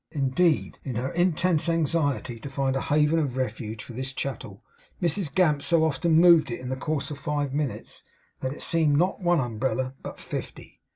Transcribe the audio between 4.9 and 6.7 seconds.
Mrs Gamp so often moved it, in